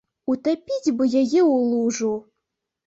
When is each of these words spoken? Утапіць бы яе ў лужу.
Утапіць 0.33 0.93
бы 1.01 1.11
яе 1.11 1.21
ў 1.53 1.55
лужу. 1.71 2.13